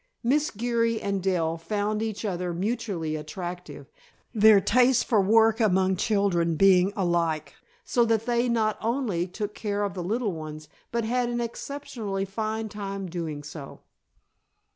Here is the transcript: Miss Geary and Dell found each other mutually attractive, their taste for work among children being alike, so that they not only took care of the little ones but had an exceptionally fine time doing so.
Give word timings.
Miss 0.23 0.49
Geary 0.49 0.99
and 0.99 1.21
Dell 1.21 1.57
found 1.59 2.01
each 2.01 2.25
other 2.25 2.55
mutually 2.55 3.15
attractive, 3.15 3.91
their 4.33 4.59
taste 4.59 5.05
for 5.05 5.21
work 5.21 5.59
among 5.59 5.95
children 5.95 6.55
being 6.55 6.91
alike, 6.95 7.53
so 7.83 8.03
that 8.05 8.25
they 8.25 8.49
not 8.49 8.79
only 8.81 9.27
took 9.27 9.53
care 9.53 9.83
of 9.83 9.93
the 9.93 10.01
little 10.03 10.31
ones 10.33 10.67
but 10.91 11.05
had 11.05 11.29
an 11.29 11.39
exceptionally 11.39 12.25
fine 12.25 12.67
time 12.67 13.05
doing 13.09 13.43
so. 13.43 13.81